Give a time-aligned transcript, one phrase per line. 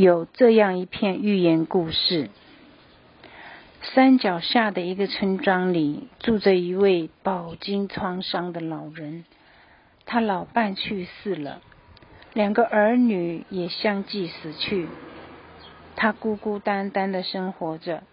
[0.00, 2.30] 有这样一片寓言故事：
[3.82, 9.24] 山脚下的一个村庄里，住着一位饱经创伤的老人。
[10.06, 11.60] 他老伴去世了，
[12.32, 14.86] 两个儿女也相继死去，
[15.96, 18.04] 他孤孤单单的生活着，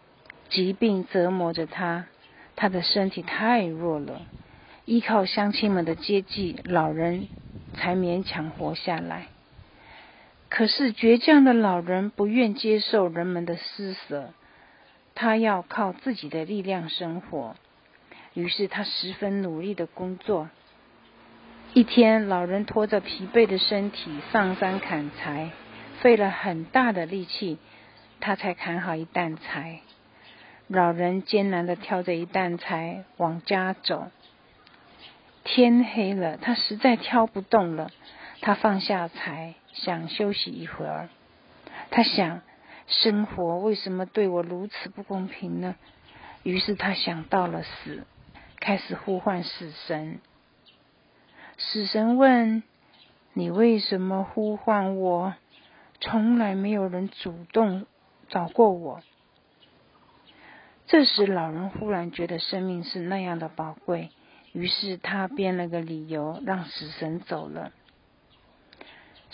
[0.50, 2.08] 疾病折磨着他，
[2.56, 4.24] 他的身体太弱了，
[4.86, 7.28] 依靠乡亲们的接济，老人
[7.76, 9.28] 才勉强活下来。
[10.56, 14.30] 可是倔强的老人不愿接受人们的施舍，
[15.14, 17.58] 他要靠自己的力量生活，
[18.34, 20.50] 于是他十分努力的工作。
[21.74, 25.50] 一天，老人拖着疲惫的身体上山砍柴，
[26.00, 27.58] 费了很大的力气，
[28.22, 29.82] 他才砍好一担柴。
[30.70, 34.10] 老人艰难地挑着一担柴往家走。
[35.44, 37.92] 天黑了，他实在挑不动了，
[38.46, 41.10] 他放下柴，想休息一会儿。
[41.90, 42.44] 他想，
[42.86, 45.74] 生活为什么对我如此不公平呢？
[46.44, 48.06] 于是他想到了死，
[48.60, 50.20] 开始呼唤死神。
[51.58, 52.62] 死神问
[53.34, 55.34] ：“你为什么呼唤我？
[56.00, 57.88] 从来没有人主动
[58.30, 59.02] 找过我。”
[60.86, 64.12] 这时，老人忽然觉得生命是那样的宝贵，
[64.52, 67.72] 于是他编了个理由让死神走了。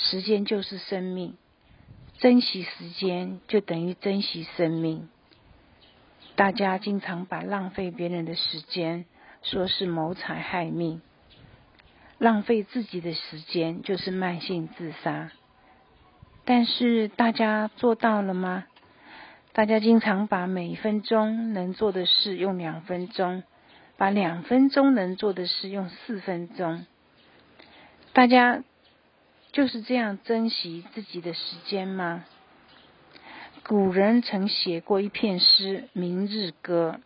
[0.03, 1.37] 时间就是生命，
[2.17, 5.09] 珍惜时间就等于珍惜生命。
[6.35, 9.05] 大家经常把浪费别人的时间
[9.43, 11.01] 说是谋财害命。
[12.17, 15.31] 浪费自己的时间就是慢性自杀，
[16.45, 18.65] 但是大家做到了吗？
[19.53, 23.43] 大家经常把每一分钟能做的事用两分钟，
[23.97, 26.85] 把两分钟能做的事用四分钟。
[28.13, 28.63] 大家
[29.51, 32.23] 就是这样珍惜自己的时间吗？
[33.67, 36.99] 古人曾写过一篇诗《明日歌》。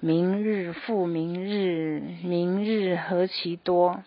[0.00, 4.02] 明日复明日，明日何其多！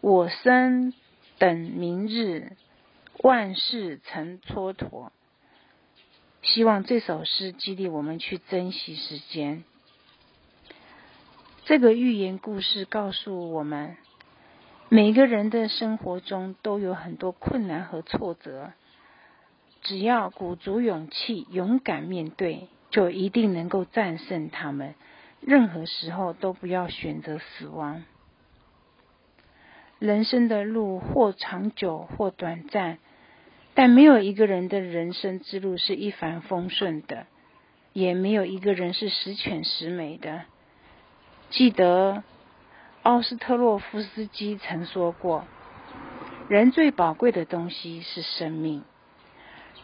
[0.00, 0.94] 我生
[1.38, 2.52] 等明日，
[3.18, 5.10] 万事成蹉跎。
[6.42, 9.64] 希望这首诗激励我们去珍惜时间。
[11.66, 13.96] 这个寓言故事告诉我们，
[14.88, 18.72] 每个人的生活中都有很多困难和挫折，
[19.82, 22.68] 只要鼓足勇气，勇敢面对。
[22.88, 24.94] 就一定能够战胜他们。
[25.40, 28.04] 任何时候都不要选择死亡。
[29.98, 32.98] 人生的路或长久或短暂，
[33.74, 37.26] 但没有一个人的人生之路是一帆风顺的，
[37.92, 40.42] 也没有一个人是十全十美的。
[41.50, 42.22] 记得
[43.06, 45.44] 奥斯特洛夫斯基曾说过
[46.50, 48.82] ：“人最宝贵的东西是生命，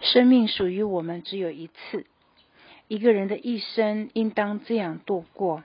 [0.00, 2.04] 生命属于我们只有一次。”
[2.88, 5.62] 一个人的一生应当这样度过。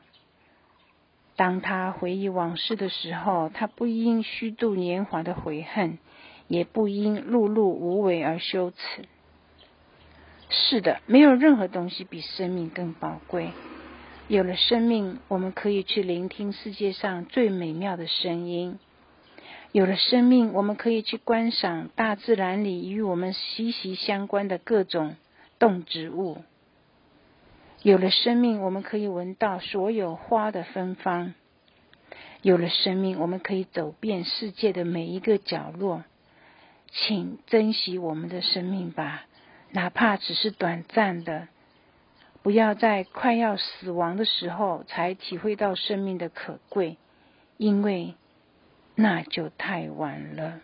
[1.35, 5.97] 当他回忆往事的时候，他不因虚度年华的悔恨，
[6.47, 9.05] 也不因碌碌无为而羞耻。
[10.51, 13.49] 是的，没有任何东西比生命更宝贵。
[14.29, 18.77] 有了生命，我们可以去聆听世界上最美妙的声音；
[19.71, 25.15] 有了生命，我们可以去观赏大自然里与我们息息相关的各种
[25.59, 26.43] 动植物。
[27.83, 31.33] 有了生命，我们可以闻到所有花的芬芳；
[32.41, 36.03] 有了生命，我们可以走遍世界的每一个角落。
[36.91, 39.25] 请珍惜我们的生命吧，
[39.71, 41.47] 哪怕只是短暂的。
[42.47, 46.95] 不要在快要死亡的时候才体会到生命的可贵，
[47.57, 48.15] 因为
[48.95, 50.61] 那就太晚了。